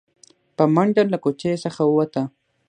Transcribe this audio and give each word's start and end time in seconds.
په 0.57 0.63
منډه 0.73 1.03
له 1.11 1.17
کوټې 1.23 1.51
څخه 1.63 1.81
ووته. 1.85 2.21